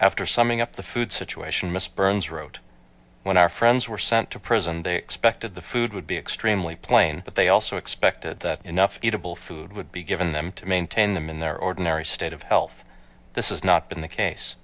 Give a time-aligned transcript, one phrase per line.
[0.00, 2.58] After summing up the food situation Miss Burns wrote:
[3.22, 7.22] When our friends were sent to prison, they expected the food would be extremely plain,
[7.24, 8.66] but they also expected that..
[8.66, 12.42] enough eatable food would be given them to maintain them in their ordinary state of
[12.42, 12.82] health.
[13.34, 14.56] This has not been the case.